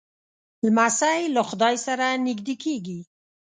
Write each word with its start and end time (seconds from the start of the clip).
لمسی 0.65 1.21
له 1.35 1.41
خدای 1.49 1.75
سره 1.87 2.05
نږدې 2.27 2.55
کېږي. 2.63 2.99